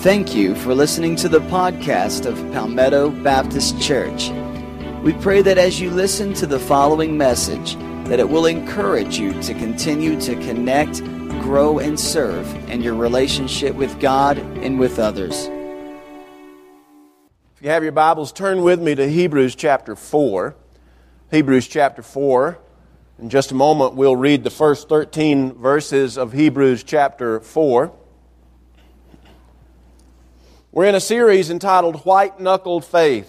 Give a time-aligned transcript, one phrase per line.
[0.00, 4.30] Thank you for listening to the podcast of Palmetto Baptist Church.
[5.02, 7.74] We pray that as you listen to the following message,
[8.08, 11.04] that it will encourage you to continue to connect,
[11.42, 15.50] grow, and serve in your relationship with God and with others.
[17.56, 20.56] If you have your Bibles, turn with me to Hebrews chapter 4.
[21.30, 22.58] Hebrews chapter 4.
[23.18, 27.99] In just a moment, we'll read the first 13 verses of Hebrews chapter 4.
[30.72, 33.28] We're in a series entitled White Knuckled Faith.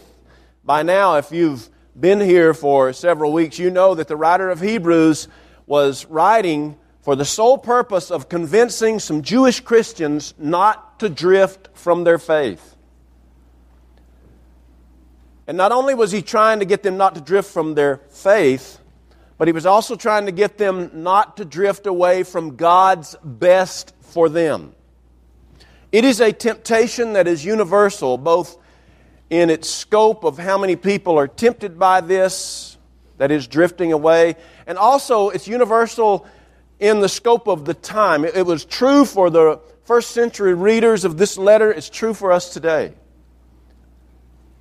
[0.63, 1.67] By now, if you've
[2.00, 5.27] been here for several weeks, you know that the writer of Hebrews
[5.66, 12.04] was writing for the sole purpose of convincing some Jewish Christians not to drift from
[12.04, 12.76] their faith.
[15.48, 18.80] And not only was he trying to get them not to drift from their faith,
[19.39, 23.95] but he was also trying to get them not to drift away from God's best
[24.02, 24.76] for them.
[25.91, 28.58] It is a temptation that is universal, both
[29.30, 32.78] in its scope of how many people are tempted by this,
[33.17, 36.25] that is drifting away, and also it's universal
[36.80, 38.25] in the scope of the time.
[38.25, 42.52] It, was true for the first century readers of this letter, it's true for us
[42.52, 42.94] today.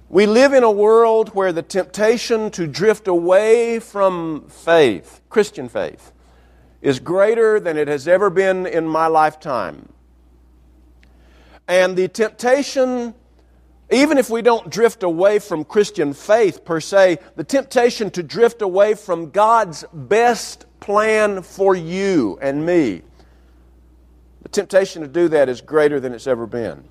[0.08, 6.12] We live in a world where the temptation to drift away from faith, Christian faith,
[6.82, 9.88] is greater than it has ever been in my lifetime.
[11.70, 13.14] And the temptation,
[13.92, 18.60] even if we don't drift away from Christian faith per se, the temptation to drift
[18.60, 23.02] away from God's best plan for you and me,
[24.42, 26.82] the temptation to do that is greater than it's ever been.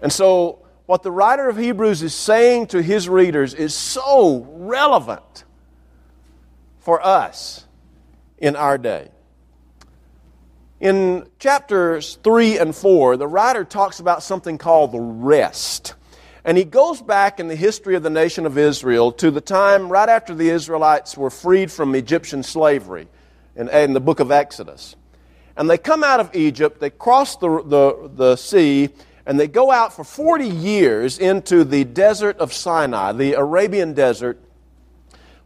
[0.00, 5.42] And so, what the writer of Hebrews is saying to his readers is so relevant
[6.78, 7.64] for us
[8.38, 9.10] in our day.
[10.78, 15.94] In chapters 3 and 4, the writer talks about something called the rest.
[16.44, 19.88] And he goes back in the history of the nation of Israel to the time
[19.88, 23.08] right after the Israelites were freed from Egyptian slavery
[23.56, 24.96] in, in the book of Exodus.
[25.56, 28.90] And they come out of Egypt, they cross the, the, the sea,
[29.24, 34.38] and they go out for 40 years into the desert of Sinai, the Arabian desert,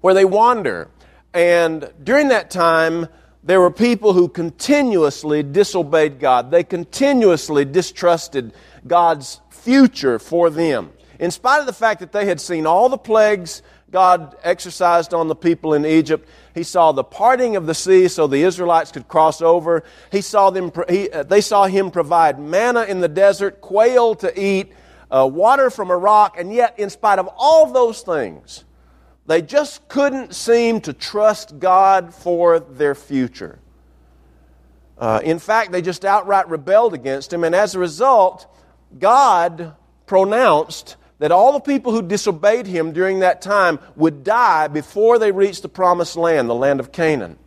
[0.01, 0.91] where they wander.
[1.33, 3.07] And during that time,
[3.43, 6.51] there were people who continuously disobeyed God.
[6.51, 8.53] They continuously distrusted
[8.87, 10.93] God's future for them.
[11.19, 15.29] In spite of the fact that they had seen all the plagues God exercised on
[15.29, 19.09] the people in Egypt, He saw the parting of the sea so the Israelites could
[19.09, 19.85] cross over.
[20.13, 24.41] He saw them, he, uh, they saw Him provide manna in the desert, quail to
[24.41, 24.73] eat,
[25.11, 28.65] uh, water from a rock, and yet, in spite of all those things,
[29.31, 33.61] they just couldn't seem to trust God for their future.
[34.99, 38.53] Uh, in fact, they just outright rebelled against Him, and as a result,
[38.99, 39.77] God
[40.07, 45.31] pronounced that all the people who disobeyed Him during that time would die before they
[45.31, 47.39] reached the promised land, the land of Canaan.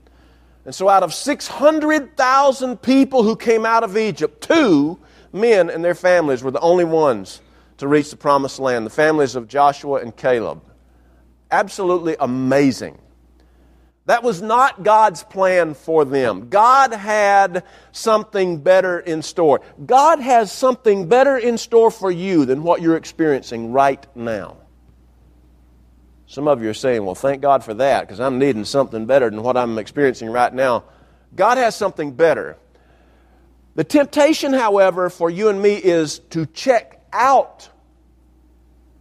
[0.63, 5.00] And so, out of 600,000 people who came out of Egypt, two
[5.33, 7.41] men and their families were the only ones
[7.79, 10.61] to reach the promised land the families of Joshua and Caleb
[11.53, 12.97] absolutely amazing.
[14.05, 16.49] That was not God's plan for them.
[16.49, 19.61] God had something better in store.
[19.85, 24.57] God has something better in store for you than what you're experiencing right now.
[26.25, 29.29] Some of you are saying, well, thank God for that because I'm needing something better
[29.29, 30.83] than what I'm experiencing right now.
[31.35, 32.57] God has something better.
[33.75, 37.69] The temptation, however, for you and me is to check out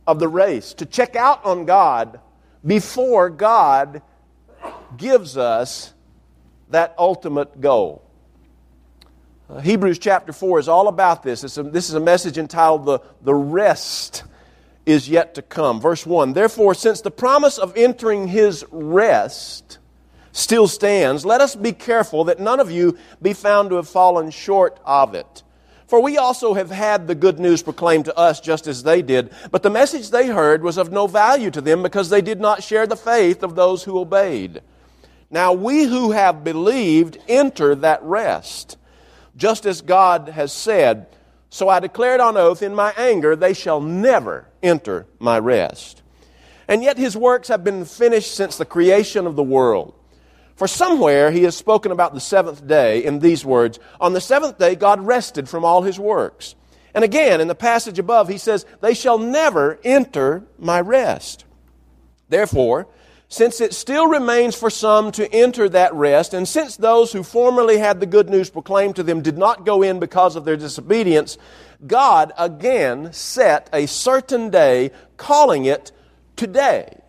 [0.06, 2.20] of the race, to check out on God
[2.64, 4.02] before God
[4.96, 5.92] gives us
[6.70, 8.02] that ultimate goal.
[9.48, 11.56] Uh, Hebrews chapter 4 is all about this.
[11.56, 14.24] A, this is a message entitled the, the Rest
[14.86, 15.80] is Yet to Come.
[15.80, 19.78] Verse 1 Therefore, since the promise of entering his rest
[20.32, 24.30] still stands, let us be careful that none of you be found to have fallen
[24.30, 25.42] short of it.
[25.92, 29.30] For we also have had the good news proclaimed to us just as they did.
[29.50, 32.62] But the message they heard was of no value to them because they did not
[32.62, 34.62] share the faith of those who obeyed.
[35.30, 38.78] Now we who have believed enter that rest,
[39.36, 41.08] just as God has said,
[41.50, 46.00] So I declared on oath in my anger, they shall never enter my rest.
[46.68, 49.92] And yet his works have been finished since the creation of the world.
[50.56, 54.58] For somewhere he has spoken about the seventh day in these words On the seventh
[54.58, 56.54] day, God rested from all his works.
[56.94, 61.44] And again, in the passage above, he says, They shall never enter my rest.
[62.28, 62.86] Therefore,
[63.28, 67.78] since it still remains for some to enter that rest, and since those who formerly
[67.78, 71.38] had the good news proclaimed to them did not go in because of their disobedience,
[71.86, 75.92] God again set a certain day, calling it
[76.36, 77.01] today.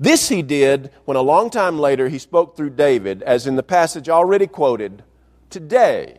[0.00, 3.62] This he did when a long time later he spoke through David, as in the
[3.62, 5.04] passage already quoted
[5.50, 6.18] Today,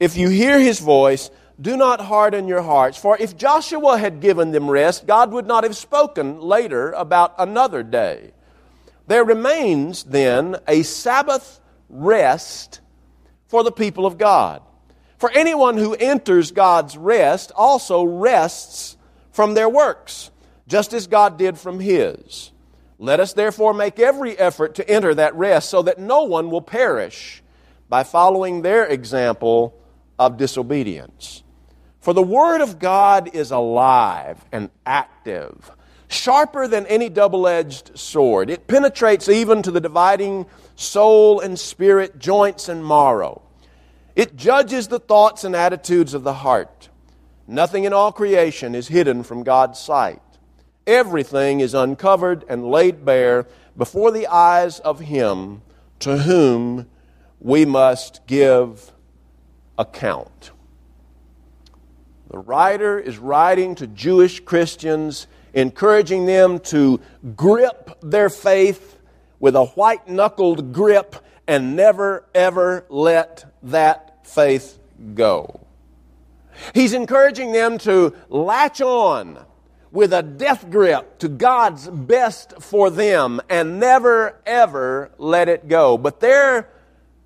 [0.00, 1.30] if you hear his voice,
[1.60, 2.98] do not harden your hearts.
[2.98, 7.84] For if Joshua had given them rest, God would not have spoken later about another
[7.84, 8.32] day.
[9.06, 12.80] There remains then a Sabbath rest
[13.46, 14.62] for the people of God.
[15.18, 18.96] For anyone who enters God's rest also rests
[19.30, 20.30] from their works,
[20.66, 22.50] just as God did from his.
[23.02, 26.60] Let us therefore make every effort to enter that rest so that no one will
[26.60, 27.42] perish
[27.88, 29.74] by following their example
[30.18, 31.42] of disobedience.
[32.00, 35.70] For the Word of God is alive and active
[36.10, 38.50] sharper than any double edged sword.
[38.50, 40.46] It penetrates even to the dividing
[40.76, 43.42] soul and spirit, joints and marrow.
[44.16, 46.88] It judges the thoughts and attitudes of the heart.
[47.46, 50.20] Nothing in all creation is hidden from God's sight.
[50.90, 53.46] Everything is uncovered and laid bare
[53.76, 55.62] before the eyes of Him
[56.00, 56.90] to whom
[57.38, 58.90] we must give
[59.78, 60.50] account.
[62.28, 67.00] The writer is writing to Jewish Christians encouraging them to
[67.36, 68.98] grip their faith
[69.38, 71.14] with a white knuckled grip
[71.46, 74.80] and never, ever let that faith
[75.14, 75.60] go.
[76.74, 79.46] He's encouraging them to latch on
[79.92, 85.98] with a death grip to God's best for them and never, ever let it go.
[85.98, 86.68] But they're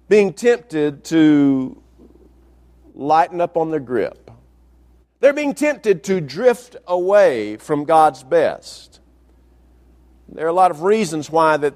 [0.08, 1.80] being tempted to
[2.94, 4.30] lighten up on their grip.
[5.20, 9.00] They're being tempted to drift away from God's best.
[10.28, 11.74] There are a lot of reasons why that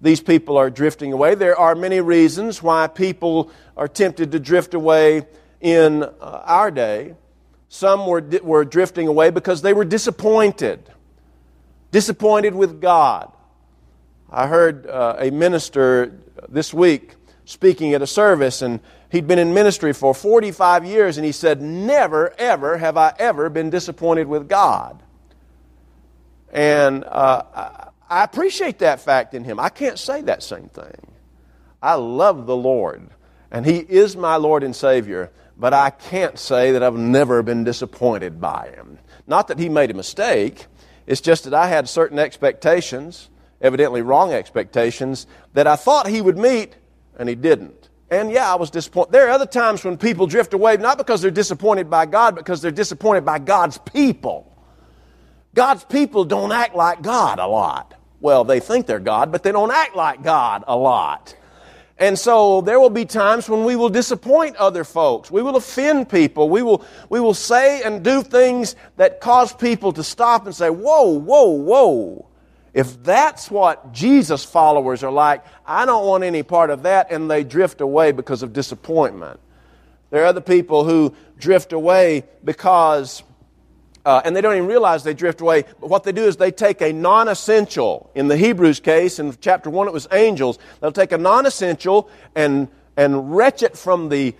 [0.00, 1.34] these people are drifting away.
[1.34, 5.26] There are many reasons why people are tempted to drift away
[5.60, 7.14] in uh, our day.
[7.72, 10.90] Some were, were drifting away because they were disappointed,
[11.90, 13.32] disappointed with God.
[14.28, 16.20] I heard uh, a minister
[16.50, 17.14] this week
[17.46, 18.78] speaking at a service, and
[19.10, 23.48] He'd been in ministry for 45 years, and he said, Never, ever have I ever
[23.48, 25.02] been disappointed with God.
[26.52, 29.58] And uh, I appreciate that fact in him.
[29.58, 31.06] I can't say that same thing.
[31.82, 33.08] I love the Lord,
[33.50, 37.64] and He is my Lord and Savior, but I can't say that I've never been
[37.64, 38.98] disappointed by Him.
[39.26, 40.66] Not that He made a mistake,
[41.06, 43.28] it's just that I had certain expectations,
[43.60, 46.76] evidently wrong expectations, that I thought He would meet,
[47.18, 47.88] and He didn't.
[48.10, 49.12] And yeah, I was disappointed.
[49.12, 52.60] There are other times when people drift away, not because they're disappointed by God, because
[52.60, 54.52] they're disappointed by God's people.
[55.54, 57.94] God's people don't act like God a lot.
[58.20, 61.34] Well, they think they're God, but they don't act like God a lot.
[62.02, 65.30] And so there will be times when we will disappoint other folks.
[65.30, 66.48] We will offend people.
[66.48, 70.68] We will, we will say and do things that cause people to stop and say,
[70.68, 72.26] whoa, whoa, whoa.
[72.74, 77.30] If that's what Jesus followers are like, I don't want any part of that, and
[77.30, 79.38] they drift away because of disappointment.
[80.10, 83.22] There are other people who drift away because,
[84.04, 86.50] uh, and they don't even realize they drift away, but what they do is they
[86.50, 88.10] take a non essential.
[88.14, 90.58] In the Hebrews case, in chapter 1, it was angels.
[90.80, 94.34] They'll take a non essential and, and wretch it from the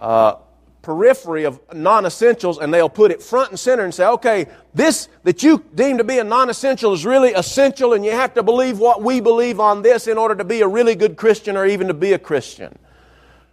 [0.00, 0.36] uh,
[0.82, 5.08] periphery of non essentials and they'll put it front and center and say, okay, this
[5.22, 8.42] that you deem to be a non essential is really essential and you have to
[8.42, 11.64] believe what we believe on this in order to be a really good Christian or
[11.64, 12.78] even to be a Christian.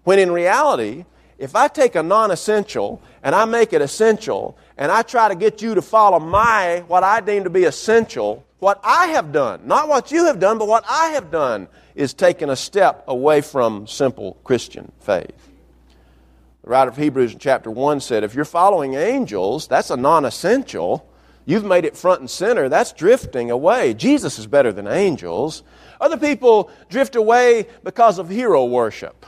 [0.04, 1.06] When in reality,
[1.38, 5.36] if I take a non essential and I make it essential and I try to
[5.36, 9.68] get you to follow my, what I deem to be essential, what I have done,
[9.68, 13.42] not what you have done, but what I have done, is taken a step away
[13.42, 15.50] from simple Christian faith.
[16.64, 20.24] The writer of Hebrews in chapter 1 said, if you're following angels, that's a non
[20.24, 21.06] essential.
[21.46, 22.70] You've made it front and center.
[22.70, 23.94] That's drifting away.
[23.96, 25.64] Jesus is better than angels.
[26.00, 29.26] Other people drift away because of hero worship.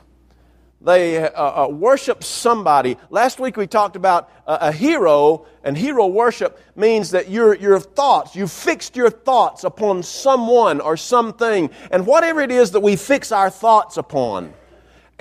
[0.84, 2.98] They uh, uh, worship somebody.
[3.12, 7.80] Last week we talked about uh, a hero, and hero worship means that your, your
[7.80, 11.70] thoughts, you fixed your thoughts upon someone or something.
[11.92, 14.54] And whatever it is that we fix our thoughts upon,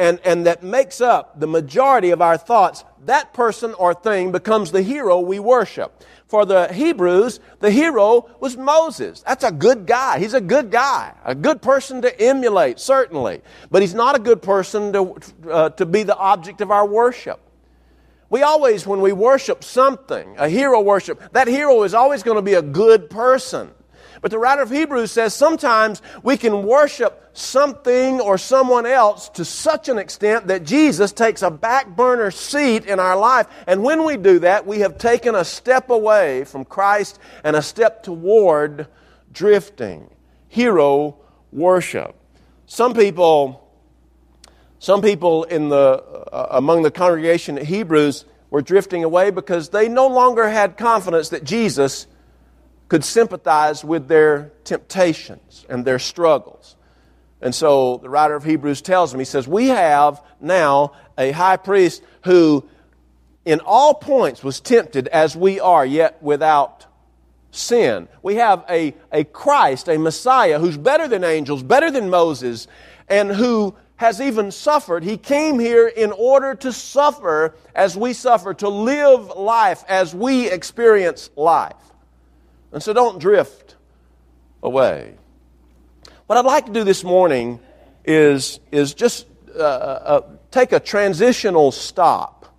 [0.00, 4.72] and, and that makes up the majority of our thoughts, that person or thing becomes
[4.72, 6.02] the hero we worship.
[6.26, 9.22] For the Hebrews, the hero was Moses.
[9.26, 10.18] That's a good guy.
[10.18, 13.42] He's a good guy, a good person to emulate, certainly.
[13.70, 15.16] But he's not a good person to,
[15.50, 17.38] uh, to be the object of our worship.
[18.30, 22.42] We always, when we worship something, a hero worship, that hero is always going to
[22.42, 23.70] be a good person.
[24.20, 29.44] But the writer of Hebrews says sometimes we can worship something or someone else to
[29.44, 33.46] such an extent that Jesus takes a back burner seat in our life.
[33.66, 37.62] And when we do that, we have taken a step away from Christ and a
[37.62, 38.88] step toward
[39.32, 40.10] drifting.
[40.48, 41.16] Hero
[41.52, 42.14] worship.
[42.66, 43.68] Some people,
[44.78, 45.76] some people in the,
[46.32, 51.30] uh, among the congregation at Hebrews were drifting away because they no longer had confidence
[51.30, 52.06] that Jesus
[52.90, 56.74] could sympathize with their temptations and their struggles.
[57.40, 61.56] And so the writer of Hebrews tells them, he says, We have now a high
[61.56, 62.68] priest who,
[63.44, 66.84] in all points, was tempted as we are, yet without
[67.52, 68.08] sin.
[68.22, 72.66] We have a, a Christ, a Messiah, who's better than angels, better than Moses,
[73.08, 75.04] and who has even suffered.
[75.04, 80.50] He came here in order to suffer as we suffer, to live life as we
[80.50, 81.89] experience life.
[82.72, 83.76] And so don't drift
[84.62, 85.14] away.
[86.26, 87.60] What I'd like to do this morning
[88.04, 92.54] is, is just uh, uh, take a transitional stop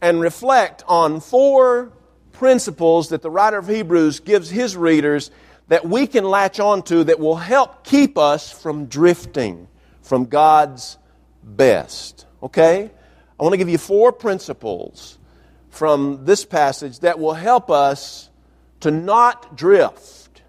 [0.00, 1.92] and reflect on four
[2.32, 5.30] principles that the writer of Hebrews gives his readers
[5.68, 9.66] that we can latch onto that will help keep us from drifting
[10.02, 10.98] from God's
[11.42, 12.26] best.
[12.42, 12.90] Okay?
[13.38, 15.18] I want to give you four principles
[15.70, 18.30] from this passage that will help us
[18.80, 20.42] to not drift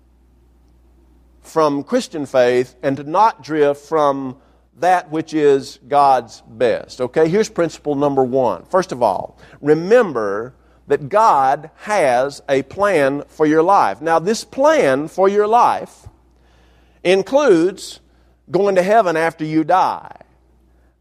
[1.42, 4.38] from Christian faith and to not drift from
[4.80, 7.02] that which is God's best.
[7.02, 8.66] Okay, here's principle number one.
[8.66, 10.54] First of all, remember
[10.88, 14.02] that God has a plan for your life.
[14.02, 16.08] Now, this plan for your life
[17.04, 18.00] includes
[18.50, 20.22] going to heaven after you die.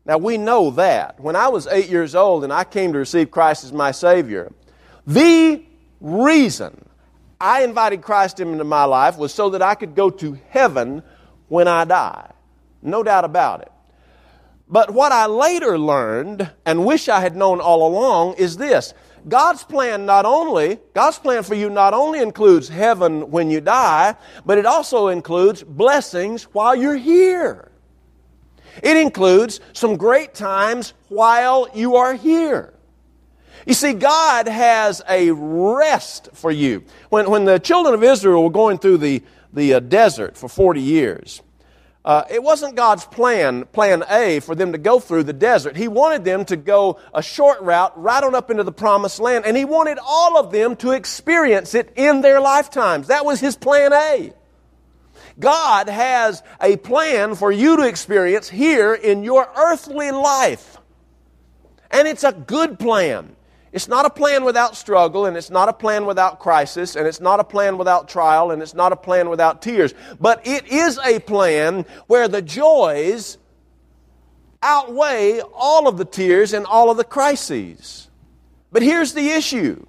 [0.04, 1.20] Now, we know that.
[1.20, 4.52] When I was eight years old and I came to receive Christ as my Savior,
[5.06, 5.62] the
[6.00, 6.85] reason
[7.40, 11.02] I invited Christ into my life was so that I could go to heaven
[11.48, 12.32] when I die.
[12.82, 13.72] No doubt about it.
[14.68, 18.94] But what I later learned and wish I had known all along is this.
[19.28, 24.14] God's plan not only, God's plan for you not only includes heaven when you die,
[24.44, 27.70] but it also includes blessings while you're here.
[28.82, 32.75] It includes some great times while you are here.
[33.66, 36.84] You see, God has a rest for you.
[37.10, 40.80] When, when the children of Israel were going through the, the uh, desert for 40
[40.80, 41.42] years,
[42.04, 45.76] uh, it wasn't God's plan, plan A, for them to go through the desert.
[45.76, 49.44] He wanted them to go a short route right on up into the promised land,
[49.44, 53.08] and He wanted all of them to experience it in their lifetimes.
[53.08, 54.32] That was His plan A.
[55.40, 60.78] God has a plan for you to experience here in your earthly life.
[61.90, 63.35] And it's a good plan.
[63.76, 67.20] It's not a plan without struggle, and it's not a plan without crisis, and it's
[67.20, 69.92] not a plan without trial, and it's not a plan without tears.
[70.18, 73.36] But it is a plan where the joys
[74.62, 78.08] outweigh all of the tears and all of the crises.
[78.72, 79.84] But here's the issue.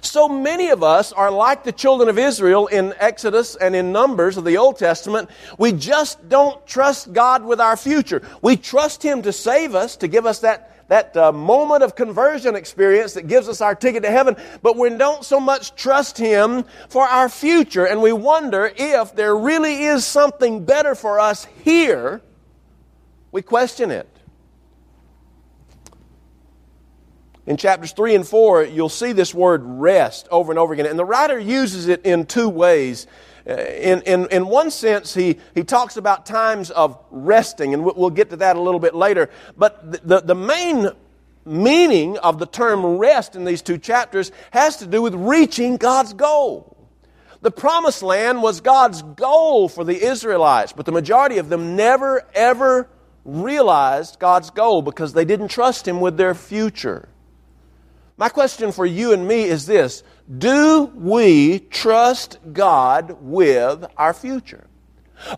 [0.00, 4.38] So many of us are like the children of Israel in Exodus and in Numbers
[4.38, 5.28] of the Old Testament.
[5.58, 8.22] We just don't trust God with our future.
[8.40, 12.56] We trust Him to save us, to give us that that uh, moment of conversion
[12.56, 16.64] experience that gives us our ticket to heaven, but we don't so much trust Him
[16.88, 22.22] for our future, and we wonder if there really is something better for us here.
[23.30, 24.08] We question it.
[27.46, 30.84] In chapters 3 and 4, you'll see this word rest over and over again.
[30.84, 33.06] And the writer uses it in two ways.
[33.48, 38.10] Uh, in, in, in one sense, he, he talks about times of resting, and we'll
[38.10, 39.30] get to that a little bit later.
[39.56, 40.90] But the, the main
[41.46, 46.12] meaning of the term rest in these two chapters has to do with reaching God's
[46.12, 46.76] goal.
[47.40, 52.26] The promised land was God's goal for the Israelites, but the majority of them never,
[52.34, 52.88] ever
[53.24, 57.08] realized God's goal because they didn't trust Him with their future.
[58.16, 60.02] My question for you and me is this
[60.36, 64.66] Do we trust God with our future?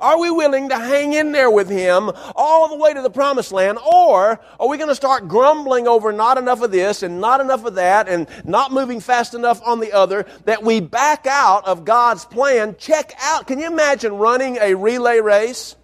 [0.00, 3.52] Are we willing to hang in there with Him all the way to the promised
[3.52, 3.78] land?
[3.78, 7.64] Or are we going to start grumbling over not enough of this and not enough
[7.64, 11.84] of that and not moving fast enough on the other that we back out of
[11.84, 12.74] God's plan?
[12.76, 13.46] Check out.
[13.46, 15.76] Can you imagine running a relay race?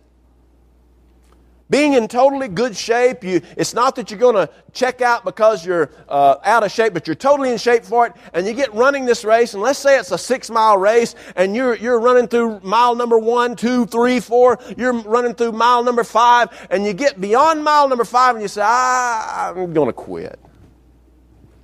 [1.68, 5.66] Being in totally good shape, you, it's not that you're going to check out because
[5.66, 8.12] you're uh, out of shape, but you're totally in shape for it.
[8.32, 11.56] And you get running this race, and let's say it's a six mile race, and
[11.56, 14.60] you're, you're running through mile number one, two, three, four.
[14.76, 18.48] You're running through mile number five, and you get beyond mile number five, and you
[18.48, 20.38] say, ah, I'm going to quit.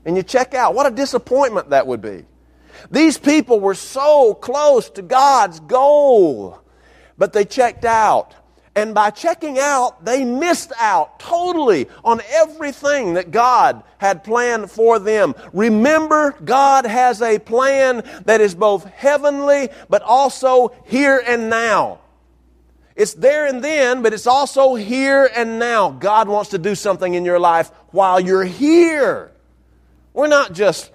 [0.05, 0.75] And you check out.
[0.75, 2.25] What a disappointment that would be.
[2.91, 6.61] These people were so close to God's goal,
[7.17, 8.35] but they checked out.
[8.75, 14.99] And by checking out, they missed out totally on everything that God had planned for
[14.99, 15.35] them.
[15.53, 21.99] Remember, God has a plan that is both heavenly, but also here and now.
[22.97, 25.91] It's there and then, but it's also here and now.
[25.91, 29.33] God wants to do something in your life while you're here.
[30.15, 30.91] We're not just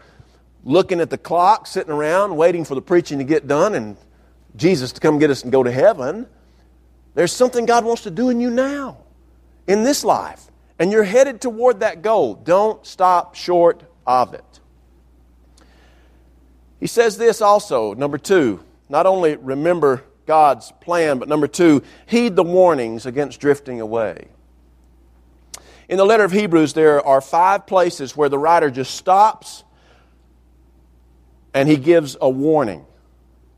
[0.64, 3.98] looking at the clock, sitting around, waiting for the preaching to get done and
[4.56, 6.28] Jesus to come get us and go to heaven.
[7.18, 9.00] There's something God wants to do in you now,
[9.66, 12.36] in this life, and you're headed toward that goal.
[12.36, 14.60] Don't stop short of it.
[16.80, 22.36] He says this also, number two, not only remember God's plan, but number two, heed
[22.36, 24.28] the warnings against drifting away.
[25.90, 29.64] In the letter of Hebrews, there are five places where the writer just stops
[31.52, 32.86] and he gives a warning.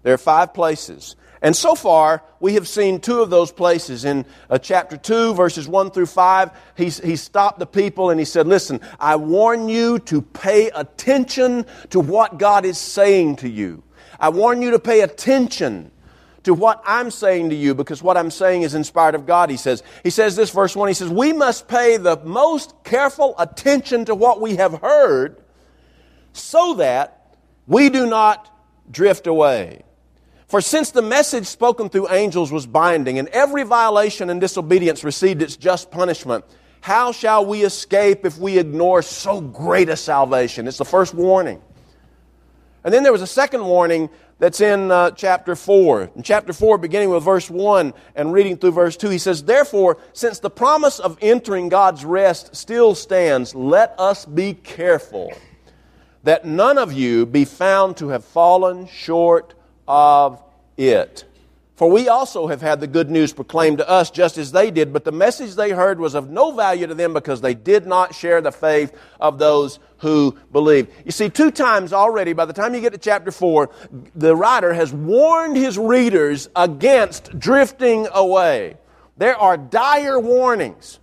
[0.04, 1.18] There are five places.
[1.42, 4.04] And so far, we have seen two of those places.
[4.04, 8.26] In uh, chapter 2, verses 1 through 5, he, he stopped the people and he
[8.26, 13.84] said, Listen, I warn you to pay attention to what God is saying to you.
[14.20, 15.92] I warn you to pay attention
[16.44, 19.58] to what I'm saying to you because what I'm saying is inspired of God, he
[19.58, 19.82] says.
[20.04, 24.16] He says this, verse 1, he says, We must pay the most careful attention to
[24.16, 25.42] what we have heard
[26.34, 28.54] so that we do not
[28.92, 29.84] drift away.
[30.50, 35.44] For since the message spoken through angels was binding, and every violation and disobedience received
[35.44, 36.44] its just punishment,
[36.82, 40.68] how shall we escape if we ignore so great a salvation?
[40.68, 41.62] It's the first warning.
[42.84, 46.12] And then there was a second warning that's in uh, chapter 4.
[46.16, 50.00] In chapter 4, beginning with verse 1 and reading through verse 2, he says, Therefore,
[50.14, 55.32] since the promise of entering God's rest still stands, let us be careful
[56.24, 59.54] that none of you be found to have fallen short
[59.90, 60.42] of
[60.78, 61.26] it.
[61.76, 64.92] For we also have had the good news proclaimed to us just as they did,
[64.92, 68.14] but the message they heard was of no value to them because they did not
[68.14, 70.92] share the faith of those who believed.
[71.06, 73.70] You see, two times already, by the time you get to chapter 4,
[74.14, 78.76] the writer has warned his readers against drifting away.
[79.16, 80.99] There are dire warnings.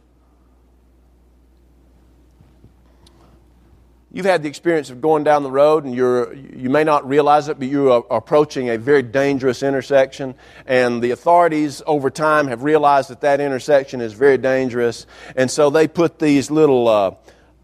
[4.16, 7.48] You've had the experience of going down the road and you're, you may not realize
[7.48, 10.36] it, but you are approaching a very dangerous intersection.
[10.64, 15.06] And the authorities over time have realized that that intersection is very dangerous.
[15.36, 17.14] And so they put these little uh,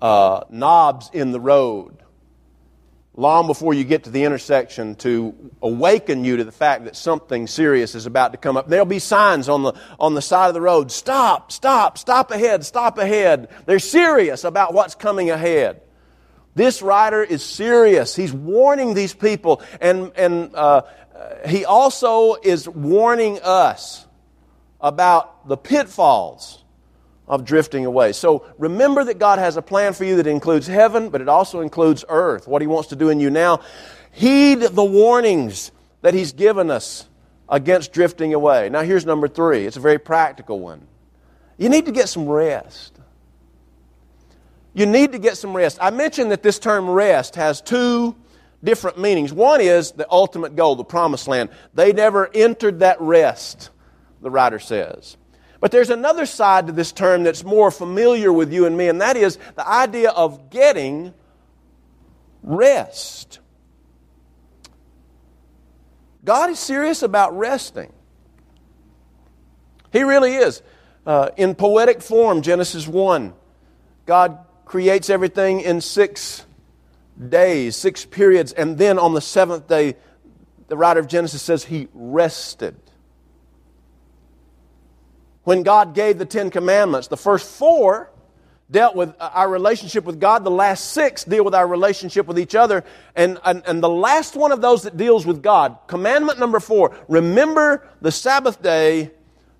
[0.02, 1.96] uh, knobs in the road
[3.16, 7.46] long before you get to the intersection to awaken you to the fact that something
[7.46, 8.68] serious is about to come up.
[8.68, 12.62] There'll be signs on the, on the side of the road stop, stop, stop ahead,
[12.66, 13.48] stop ahead.
[13.64, 15.80] They're serious about what's coming ahead.
[16.54, 18.14] This writer is serious.
[18.14, 20.82] He's warning these people, and, and uh,
[21.46, 24.06] he also is warning us
[24.80, 26.62] about the pitfalls
[27.26, 28.12] of drifting away.
[28.12, 31.60] So remember that God has a plan for you that includes heaven, but it also
[31.60, 33.60] includes earth, what He wants to do in you now.
[34.10, 37.08] Heed the warnings that He's given us
[37.48, 38.68] against drifting away.
[38.68, 40.86] Now, here's number three it's a very practical one.
[41.56, 42.98] You need to get some rest.
[44.74, 45.78] You need to get some rest.
[45.80, 48.16] I mentioned that this term rest has two
[48.64, 49.32] different meanings.
[49.32, 51.50] One is the ultimate goal, the promised land.
[51.74, 53.70] They never entered that rest,
[54.22, 55.16] the writer says.
[55.60, 59.00] But there's another side to this term that's more familiar with you and me, and
[59.00, 61.14] that is the idea of getting
[62.42, 63.38] rest.
[66.24, 67.92] God is serious about resting.
[69.92, 70.62] He really is.
[71.04, 73.34] Uh, in poetic form, Genesis 1,
[74.06, 74.38] God
[74.72, 76.46] creates everything in six
[77.28, 79.94] days, six periods, and then on the seventh day,
[80.68, 82.74] the writer of Genesis says he rested.
[85.44, 88.08] When God gave the Ten Commandments, the first four
[88.70, 90.42] dealt with uh, our relationship with God.
[90.42, 92.82] The last six deal with our relationship with each other.
[93.14, 96.96] And, and, and, the last one of those that deals with God, commandment number four,
[97.08, 99.10] remember the Sabbath day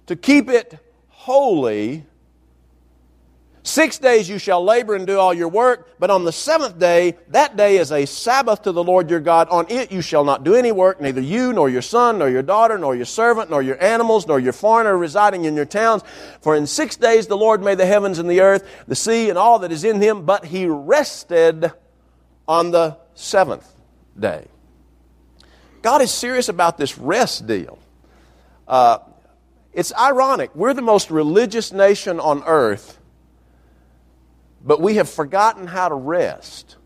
[0.07, 2.07] to keep it holy.
[3.65, 7.17] Six days you shall labor and do all your work, but on the seventh day,
[7.29, 9.49] that day is a Sabbath to the Lord your God.
[9.51, 12.43] On it you shall not do any work, neither you, nor your son, nor your
[12.43, 16.03] daughter, nor your servant, nor your animals, nor your foreigner residing in your towns.
[16.41, 19.39] For in six days the Lord made the heavens and the earth, the sea, and
[19.39, 21.71] all that is in them, but he rested
[22.49, 23.73] on the seventh
[24.19, 24.49] day.
[25.83, 27.79] God is serious about this rest deal.
[28.67, 28.99] Uh,
[29.73, 30.55] it's ironic.
[30.57, 32.99] We're the most religious nation on earth
[34.65, 36.77] but we have forgotten how to rest.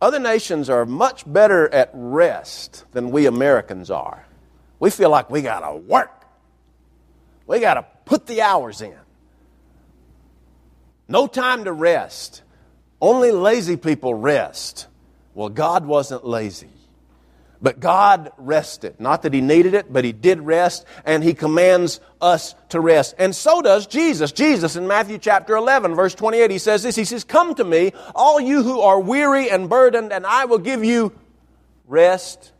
[0.00, 4.26] Other nations are much better at rest than we Americans are.
[4.78, 6.26] We feel like we got to work.
[7.46, 8.98] We got to put the hours in.
[11.08, 12.42] No time to rest.
[13.00, 14.86] Only lazy people rest.
[15.34, 16.68] Well, God wasn't lazy.
[17.60, 19.00] But God rested.
[19.00, 23.14] Not that He needed it, but He did rest, and He commands us to rest.
[23.18, 24.32] And so does Jesus.
[24.32, 27.92] Jesus in Matthew chapter 11, verse 28, He says this He says, Come to me,
[28.14, 31.12] all you who are weary and burdened, and I will give you
[31.86, 32.52] rest.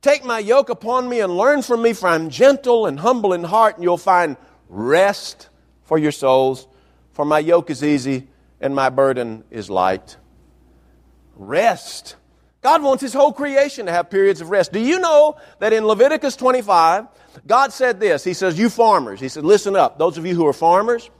[0.00, 3.44] Take my yoke upon me and learn from me, for I'm gentle and humble in
[3.44, 4.36] heart, and you'll find
[4.68, 5.48] rest
[5.82, 6.68] for your souls.
[7.12, 8.28] For my yoke is easy
[8.60, 10.16] and my burden is light.
[11.34, 12.16] Rest.
[12.60, 14.72] God wants His whole creation to have periods of rest.
[14.72, 17.06] Do you know that in Leviticus 25,
[17.46, 18.24] God said this?
[18.24, 21.10] He says, You farmers, He said, listen up, those of you who are farmers.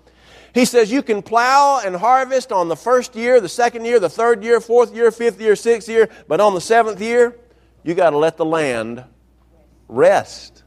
[0.55, 4.09] He says, You can plow and harvest on the first year, the second year, the
[4.09, 7.37] third year, fourth year, fifth year, sixth year, but on the seventh year,
[7.85, 9.05] you got to let the land
[9.87, 10.65] rest.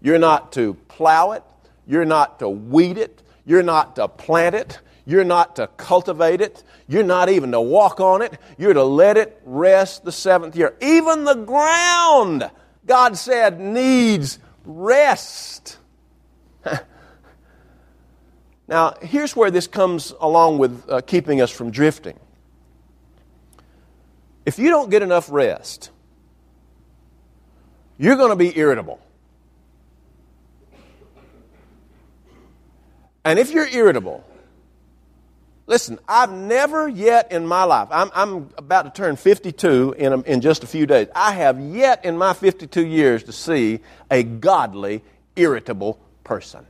[0.00, 1.44] You're not to plow it,
[1.86, 6.62] you're not to weed it, you're not to plant it, you're not to cultivate it.
[6.86, 8.38] You're not even to walk on it.
[8.56, 10.76] You're to let it rest the seventh year.
[10.80, 12.48] Even the ground,
[12.86, 15.78] God said, needs rest.
[18.68, 22.18] now, here's where this comes along with uh, keeping us from drifting.
[24.46, 25.90] If you don't get enough rest,
[27.98, 29.00] you're going to be irritable.
[33.24, 34.24] And if you're irritable,
[35.72, 40.20] Listen, I've never yet in my life, I'm, I'm about to turn 52 in, a,
[40.20, 41.08] in just a few days.
[41.14, 43.80] I have yet in my 52 years to see
[44.10, 45.02] a godly,
[45.34, 46.66] irritable person.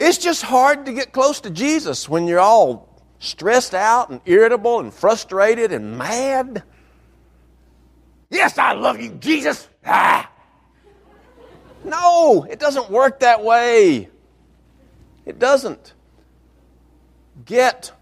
[0.00, 4.80] It's just hard to get close to Jesus when you're all stressed out and irritable
[4.80, 6.62] and frustrated and mad.
[8.30, 9.68] Yes, I love you, Jesus.
[9.84, 10.31] Ah.
[11.84, 14.08] No, it doesn't work that way.
[15.24, 15.94] It doesn't.
[17.44, 17.92] Get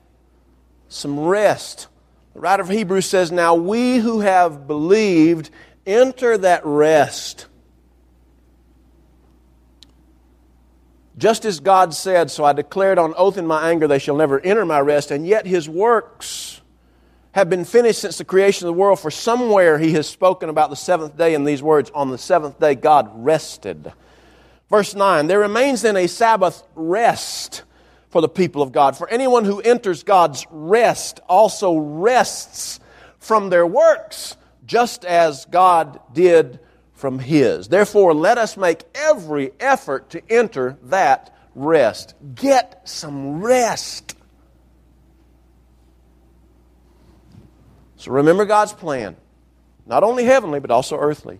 [0.88, 1.88] some rest.
[2.34, 5.50] The writer of Hebrews says, Now we who have believed
[5.86, 7.46] enter that rest.
[11.16, 14.40] Just as God said, So I declared on oath in my anger, they shall never
[14.40, 16.60] enter my rest, and yet his works
[17.32, 20.70] have been finished since the creation of the world, for somewhere he has spoken about
[20.70, 23.92] the seventh day in these words On the seventh day, God rested.
[24.68, 27.62] Verse 9 There remains then a Sabbath rest
[28.08, 28.96] for the people of God.
[28.96, 32.80] For anyone who enters God's rest also rests
[33.18, 36.58] from their works, just as God did
[36.94, 37.68] from his.
[37.68, 42.14] Therefore, let us make every effort to enter that rest.
[42.34, 44.16] Get some rest.
[48.00, 49.14] So remember God's plan,
[49.84, 51.38] not only heavenly, but also earthly.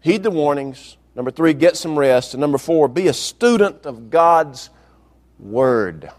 [0.00, 0.96] Heed the warnings.
[1.14, 2.34] Number three, get some rest.
[2.34, 4.68] And number four, be a student of God's
[5.38, 6.10] Word.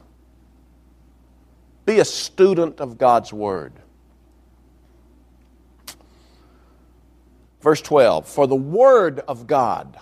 [1.85, 3.73] Be a student of God's Word.
[7.59, 9.99] Verse 12 For the Word of God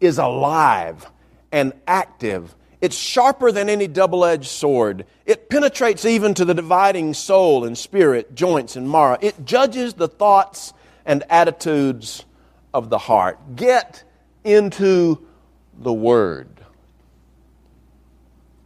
[0.00, 1.06] is alive
[1.52, 5.06] and active it's sharper than any double edged sword.
[5.24, 9.18] It penetrates even to the dividing soul and spirit, joints and marrow.
[9.20, 10.74] It judges the thoughts
[11.06, 12.24] and attitudes
[12.74, 13.56] of the heart.
[13.56, 14.04] Get
[14.44, 15.26] into
[15.78, 16.48] the Word.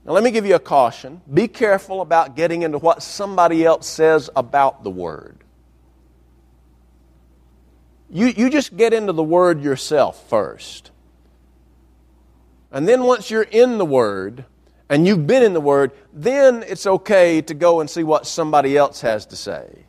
[0.05, 1.20] Now, let me give you a caution.
[1.33, 5.37] Be careful about getting into what somebody else says about the Word.
[8.09, 10.90] You, you just get into the Word yourself first.
[12.72, 14.44] And then once you're in the Word
[14.88, 18.76] and you've been in the Word, then it's okay to go and see what somebody
[18.76, 19.85] else has to say.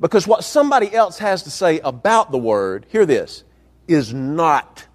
[0.00, 3.44] Because what somebody else has to say about the Word, hear this,
[3.86, 4.86] is not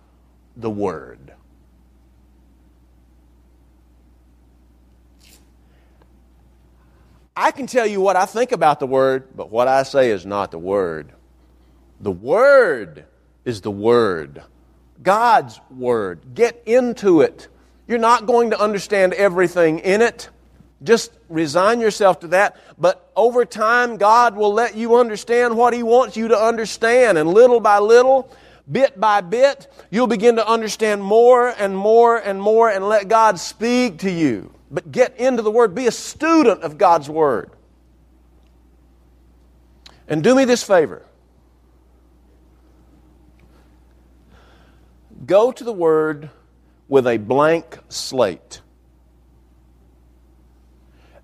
[0.57, 1.31] the Word.
[7.37, 10.25] I can tell you what I think about the Word, but what I say is
[10.25, 11.13] not the Word.
[12.01, 13.05] The Word
[13.47, 14.43] is the Word.
[15.01, 16.35] God's Word.
[16.35, 17.47] Get into it.
[17.87, 20.29] You're not going to understand everything in it.
[20.83, 22.57] Just resign yourself to that.
[22.77, 27.17] But over time, God will let you understand what He wants you to understand.
[27.17, 28.29] And little by little,
[28.69, 33.39] bit by bit, you'll begin to understand more and more and more and let God
[33.39, 34.53] speak to you.
[34.69, 35.73] But get into the Word.
[35.73, 37.51] Be a student of God's Word.
[40.09, 41.06] And do me this favor
[45.25, 46.29] Go to the Word
[46.87, 48.61] with a blank slate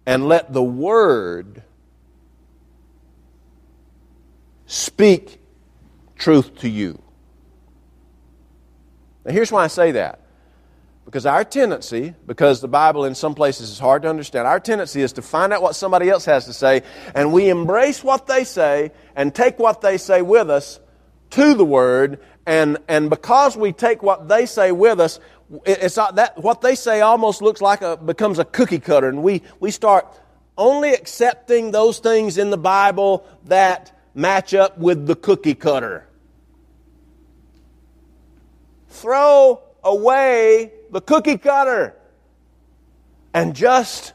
[0.06, 1.64] and let the Word
[4.66, 5.40] speak
[6.18, 7.02] truth to you.
[9.26, 10.20] Now, here's why I say that.
[11.06, 15.02] Because our tendency, because the Bible in some places is hard to understand, our tendency
[15.02, 16.82] is to find out what somebody else has to say,
[17.14, 20.80] and we embrace what they say and take what they say with us
[21.32, 25.20] to the Word, and, and because we take what they say with us,
[25.66, 29.24] it's not that what they say almost looks like a becomes a cookie cutter, and
[29.24, 30.08] we, we start
[30.58, 36.08] only accepting those things in the Bible that match up with the cookie cutter.
[38.90, 41.96] Throw away the cookie cutter
[43.34, 44.14] and just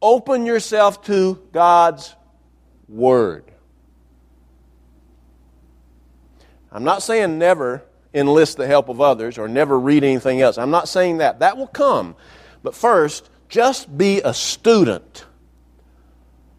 [0.00, 2.14] open yourself to God's
[2.88, 3.49] Word.
[6.72, 7.82] I'm not saying never
[8.14, 10.58] enlist the help of others or never read anything else.
[10.58, 11.40] I'm not saying that.
[11.40, 12.16] That will come.
[12.62, 15.24] But first, just be a student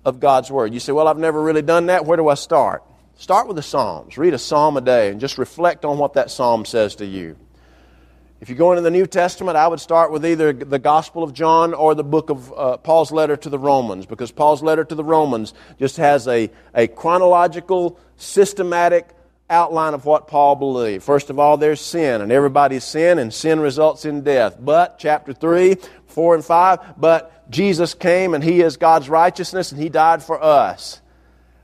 [0.04, 0.74] of God's Word.
[0.74, 2.06] You say, Well, I've never really done that.
[2.06, 2.84] Where do I start?
[3.16, 4.18] Start with the Psalms.
[4.18, 7.38] Read a psalm a day and just reflect on what that psalm says to you.
[8.40, 11.32] If you go into the New Testament, I would start with either the Gospel of
[11.32, 14.96] John or the book of uh, Paul's letter to the Romans, because Paul's letter to
[14.96, 19.08] the Romans just has a, a chronological, systematic
[19.52, 21.04] outline of what Paul believed.
[21.04, 24.58] First of all, there's sin, and everybody's sin, and sin results in death.
[24.60, 25.76] But, chapter 3,
[26.08, 30.42] 4, and 5, but Jesus came, and He is God's righteousness, and He died for
[30.42, 31.02] us.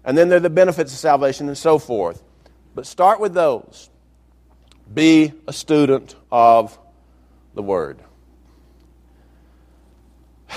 [0.04, 2.24] And then there are the benefits of salvation, and so forth.
[2.76, 3.90] But start with those.
[4.94, 6.78] Be a student of
[7.56, 8.00] the Word.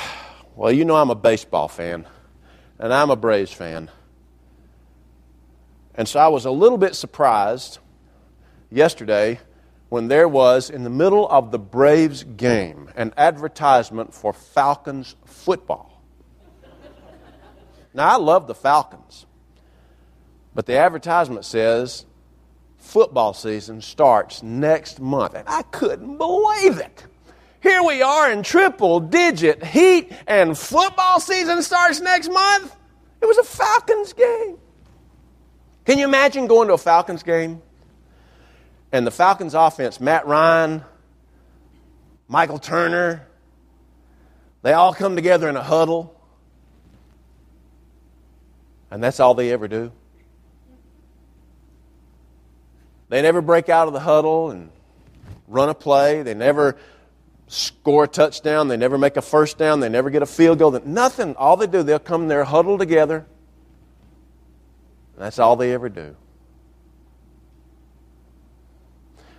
[0.57, 2.07] Well, you know I'm a baseball fan,
[2.79, 3.89] and I'm a Braves fan.
[6.01, 7.79] And so I was a little bit surprised
[8.71, 9.39] yesterday
[9.91, 16.03] when there was, in the middle of the Braves game, an advertisement for Falcons football.
[17.93, 19.27] Now, I love the Falcons,
[20.55, 22.07] but the advertisement says
[22.79, 25.35] football season starts next month.
[25.35, 27.05] And I couldn't believe it.
[27.63, 32.75] Here we are in triple digit heat, and football season starts next month.
[33.21, 34.57] It was a Falcons game.
[35.85, 37.63] Can you imagine going to a Falcons game?
[38.93, 40.83] And the Falcons offense, Matt Ryan,
[42.29, 43.27] Michael Turner,
[44.63, 46.17] they all come together in a huddle.
[48.91, 49.93] And that's all they ever do.
[53.09, 54.71] They never break out of the huddle and
[55.49, 56.23] run a play.
[56.23, 56.77] They never
[57.49, 58.69] score a touchdown.
[58.69, 59.81] They never make a first down.
[59.81, 60.81] They never get a field goal.
[60.85, 61.35] Nothing.
[61.37, 63.27] All they do, they'll come there huddled together.
[65.21, 66.17] That's all they ever do.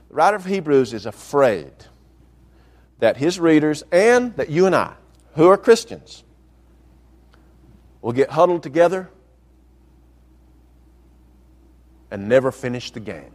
[0.09, 1.71] The writer of Hebrews is afraid
[2.99, 4.93] that his readers and that you and I,
[5.33, 6.23] who are Christians,
[7.99, 9.09] will get huddled together
[12.11, 13.31] and never finish the game.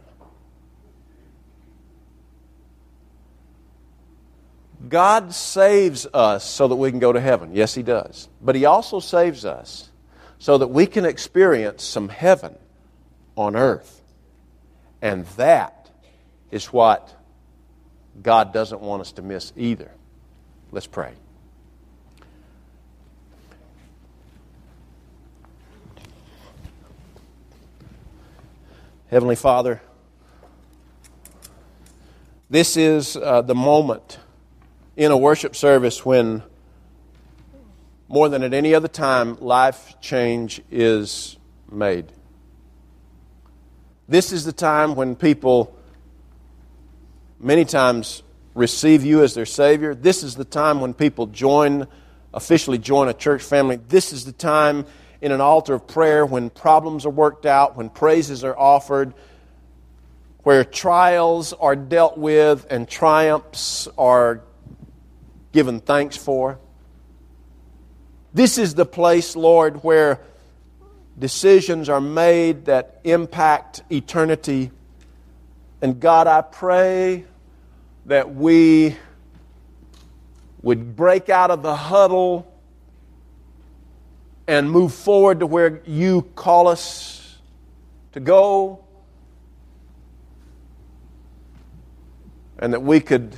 [4.87, 7.53] God saves us so that we can go to heaven.
[7.53, 8.29] Yes, He does.
[8.41, 9.89] But He also saves us
[10.39, 12.55] so that we can experience some heaven
[13.35, 14.01] on earth.
[15.01, 15.89] And that
[16.51, 17.15] is what
[18.21, 19.91] God doesn't want us to miss either.
[20.71, 21.13] Let's pray.
[29.09, 29.81] Heavenly Father,
[32.49, 34.19] this is uh, the moment
[34.97, 36.43] in a worship service when,
[38.07, 41.37] more than at any other time, life change is
[41.71, 42.11] made.
[44.07, 45.75] This is the time when people
[47.39, 49.93] many times receive you as their Savior.
[49.93, 51.87] This is the time when people join,
[52.33, 53.75] officially join a church family.
[53.89, 54.85] This is the time
[55.21, 59.13] in an altar of prayer when problems are worked out, when praises are offered,
[60.43, 64.41] where trials are dealt with and triumphs are
[65.51, 66.59] given thanks for.
[68.33, 70.19] This is the place, Lord, where
[71.17, 74.71] decisions are made that impact eternity.
[75.81, 77.25] And God, I pray
[78.05, 78.95] that we
[80.61, 82.51] would break out of the huddle
[84.47, 87.37] and move forward to where you call us
[88.13, 88.83] to go.
[92.59, 93.35] And that we could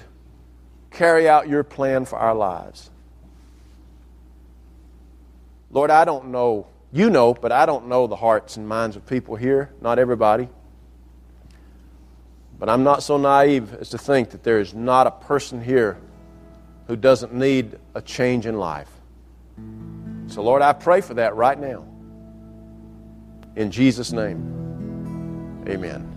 [0.91, 2.89] carry out your plan for our lives.
[5.71, 9.05] Lord, I don't know, you know, but I don't know the hearts and minds of
[9.05, 10.49] people here, not everybody.
[12.57, 15.97] But I'm not so naive as to think that there is not a person here
[16.87, 18.89] who doesn't need a change in life.
[20.27, 21.85] So, Lord, I pray for that right now.
[23.55, 26.08] In Jesus' name, amen.